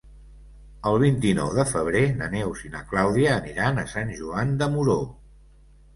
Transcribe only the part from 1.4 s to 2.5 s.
de febrer na